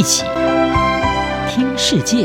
[0.00, 0.24] 一起
[1.46, 2.24] 听世界，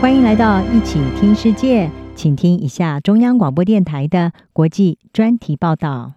[0.00, 6.12] 欢迎来到一起听世界，请听一下中央广播电台的国际专题报道。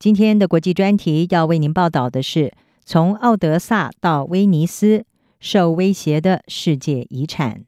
[0.00, 2.52] 今天的国际专题要为您报道的是：
[2.84, 5.04] 从奥德萨到威尼斯，
[5.38, 7.62] 受威胁的世界遗产。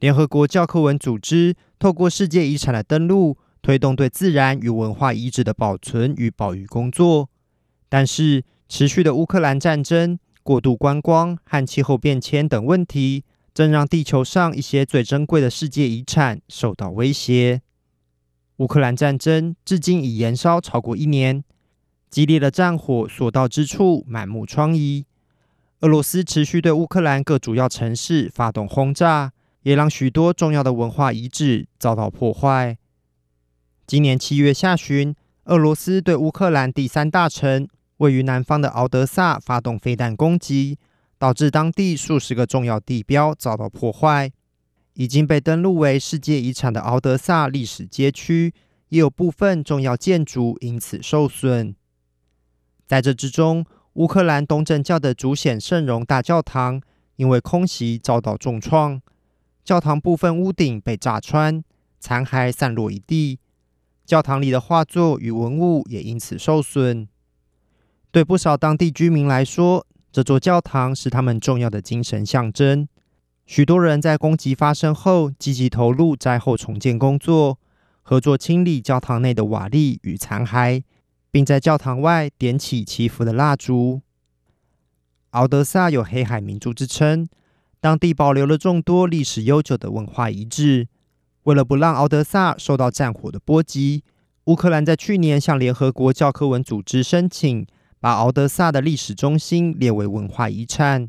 [0.00, 7.30] 联合国教科文组织透过世界遗产的登录，推动对自然与文化遗址的保存与保育工作。
[7.92, 17.60] 但是，持续的乌克兰战争、过度观光和气候变迁等问题，正让地球上一些最珍贵的世界遗产受到威胁。
[18.56, 21.44] 乌克兰战争至今已延烧超过一年，
[22.08, 25.04] 激烈的战火所到之处满目疮痍。
[25.80, 29.32] 俄罗斯持续对乌克兰各主要城市发动轰炸。
[29.64, 32.78] 也让许多重要的文化遗址遭到破坏。
[33.86, 40.78] 今年七月下旬，俄罗斯对乌克兰第三大城、位于南方的敖德萨发动飞弹攻击，
[41.18, 44.32] 导致当地数十个重要地标遭到破坏。
[44.94, 48.52] 已经被登录为世界遗产的敖德萨历史街区，
[48.90, 51.74] 也有部分重要建筑因此受损。
[52.86, 56.82] 在这之中，乌克兰东正教的主显圣容大教堂
[57.16, 59.00] 因为空袭遭到重创。
[59.64, 61.64] 教堂部分屋顶被炸穿，
[61.98, 63.38] 残骸散落一地。
[64.04, 67.08] 教堂里的画作与文物也因此受损。
[68.12, 72.86] 对不少当地居民来说，这座教堂是他们重要的精神象征。
[73.46, 77.58] 许多人在攻击发生后积极投入灾后重建工作，
[78.02, 80.82] 合作清理教堂内的瓦砾与残骸，
[81.30, 84.02] 并在教堂外点起祈福的蜡烛。
[85.30, 87.26] 敖德萨有“黑海明珠”之称。
[87.80, 90.86] 当地保留了众多历史悠久的文化遗址。
[91.44, 94.04] 为了不让敖德萨受到战火的波及，
[94.44, 97.66] 乌克兰在去年向联合国教科文组织申请，
[98.02, 101.08] 把敖德萨的历史中心列为文化遗产。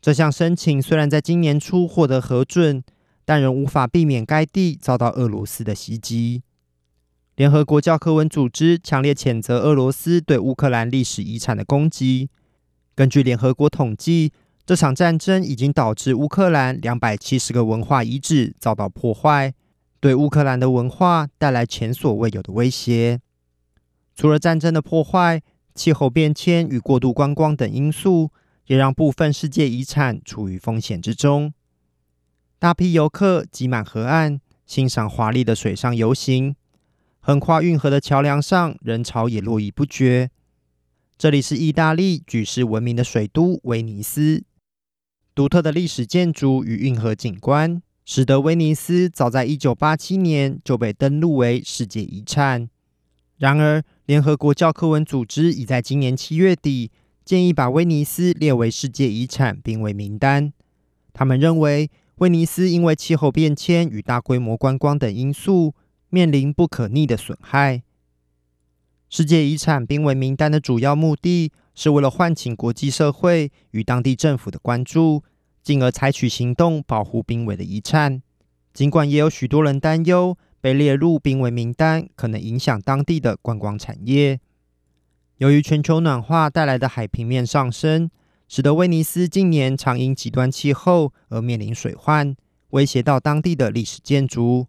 [0.00, 2.82] 这项申请虽然在今年初获得核准，
[3.24, 6.42] 但仍无法避免该地遭到俄罗斯的袭击。
[7.36, 12.28] 联合国教科文组织强烈谴责俄罗斯对乌克兰历史遗产的攻击。
[12.96, 14.32] 根据联合国统计，
[14.66, 19.54] 这场战争已经导致乌克兰两百七十个文化遗址遭到破坏，
[20.00, 23.20] 对乌克兰的文化带来前所未有的威胁。
[24.16, 25.40] 除了战争的破坏，
[25.78, 28.32] 气候变迁与过度观光等因素，
[28.66, 31.54] 也让部分世界遗产处于风险之中。
[32.58, 36.56] 大批游客挤满河岸，欣赏华丽的水上游行，
[37.20, 40.30] 横跨运河的桥梁上，人潮也络绎不绝。
[41.16, 44.42] 这里是意大利举世闻名的水都威尼斯。
[45.34, 52.68] 独特的历史建筑与运河景观，使得威尼斯早在一九八七年就被登录为世界遗产。
[53.38, 56.90] 然而，联合国教科文组织已在今年七月底
[57.24, 60.52] 建议把威尼斯列为世界遗产濒危名单。
[61.12, 65.74] 他们认为，威尼斯因为气候变迁与大规模观光等因素，
[66.10, 67.82] 面临不可逆的损害。
[69.08, 75.22] 世界遗产濒危名单的主要目的，是为了唤起国际社会与当地政府的关注，
[75.62, 78.20] 进而采取行动保护濒危的遗产。
[78.74, 84.40] 尽管也有许多人担忧被列入濒危名单可能影响当地的观光产业。
[85.38, 88.10] 由于全球暖化带来的海平面上升，
[88.48, 92.34] 使得威尼斯近年常因极端气候而面临水患，
[92.70, 94.66] 威胁到当地的历史建筑。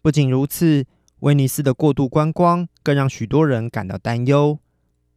[0.00, 0.86] 不仅如此，
[1.20, 4.58] 威尼斯的过度观光更让许多人感到担忧。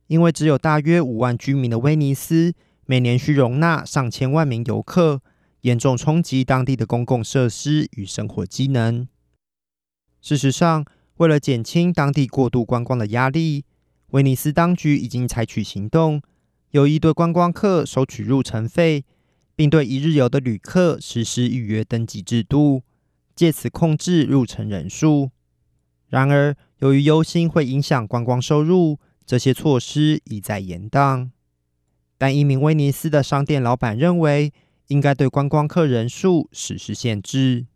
[0.07, 2.53] 因为只有大约五万居民的威尼斯，
[2.85, 5.21] 每年需容纳上千万名游客，
[5.61, 9.07] 严重冲击当地的公共设施与生活机能。
[10.25, 10.83] 事实上，
[11.17, 13.63] 为了减轻当地过度观光的压力，
[14.07, 16.19] 威尼斯当局已经采取行动，
[16.71, 19.05] 有意对观光客收取入城费，
[19.55, 22.81] 并对一日游的旅客实施预约登记制度，
[23.35, 25.29] 借此控制入城人数。
[26.07, 28.97] 然而，由于忧心会影响观光收入，
[29.27, 31.29] 这些措施一再延宕，
[32.17, 34.51] 但一名威尼斯的商店老板认为，
[34.87, 37.67] 应该对观光客人数实施限制。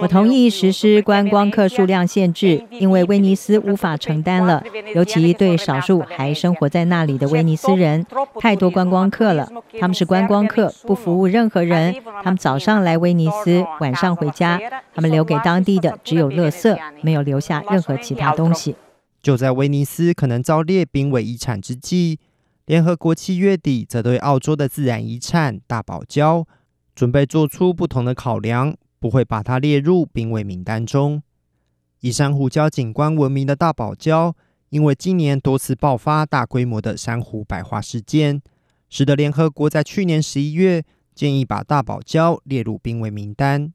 [0.00, 4.62] 我同意实施观光客数量限制，因为威尼斯无法承担了，
[4.94, 8.04] 尤其对少数还生活在那里的威尼斯人，
[8.40, 9.48] 太多观光客了。
[9.78, 11.94] 他们是观光客，不服务任何人。
[12.22, 14.60] 他们早上来威尼斯，晚上回家。
[14.94, 18.74] 他们留给当地的只有垃圾，没有留下任何其他东西。
[19.22, 22.18] 就在威尼斯可能遭列濒危遗产之际，
[22.64, 26.44] 联合国七月底则对澳洲的自然遗产大堡礁
[26.94, 28.74] 准备做出不同的考量，
[29.06, 31.22] 不会把它列入濒危名单中。
[32.00, 34.34] 以珊瑚礁景观闻名的大堡礁，
[34.70, 38.42] 因为今年多次爆发大规模的珊瑚白化事件，
[38.90, 40.82] 使得联合国在去年十一月
[41.14, 43.72] 建议把大堡礁列入濒危名单。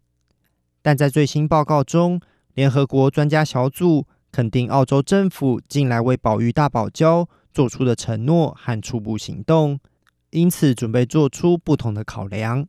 [0.82, 2.20] 但在最新报告中，
[2.54, 9.80] 联合国专家小组肯定澳洲政府近来为保育大堡礁做出的承诺和初步行动，
[10.32, 12.68] 因此准备做出不同的考量。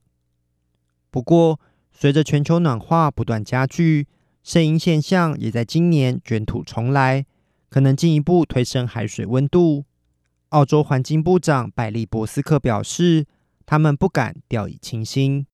[1.11, 1.61] 不过，
[1.93, 4.07] 随着全球暖化不断加剧，
[4.43, 7.27] 声音现象也在今年卷土重来。
[7.69, 9.85] 可能进一步推升海水温度。
[10.51, 13.27] 澳洲环境部长百利博斯克表示。
[13.67, 15.47] 他们不敢掉以轻心。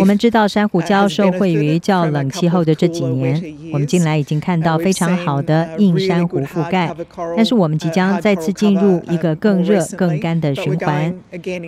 [0.00, 3.42] 我们知道珊瑚礁受惠于较冷气候的这几年，
[3.72, 6.94] 我们近来已经看到非常好的硬珊瑚覆盖。
[7.36, 11.14] 但是我们即将再次进入一个更热、更干的循环，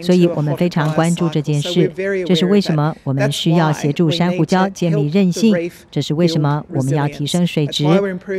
[0.02, 1.92] 所以我们非常关注这件事。
[2.26, 5.70] 这是为什么我们需要协助珊瑚礁建立韧性？
[5.90, 7.86] 这是为什么我们要提升水质？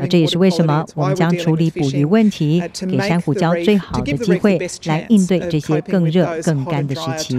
[0.01, 7.38] 而这也是为什么我们将处理捕鱼问题，给珊瑚礁最好的机会来应对这些更热、更干的时期，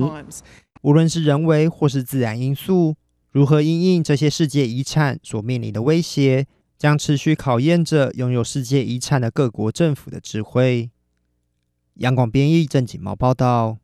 [0.82, 2.96] 无论是人为或是自然因素，
[3.30, 6.46] 如何因应这些世界遗产所面临的威胁，
[6.78, 10.90] 将持续考验着拥有世界遗产的各国政府的智慧。
[11.94, 13.76] 央广编译郑锦毛报道。